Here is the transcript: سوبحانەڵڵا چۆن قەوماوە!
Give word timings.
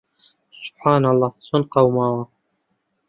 سوبحانەڵڵا 0.59 1.29
چۆن 1.45 1.61
قەوماوە! 1.73 2.23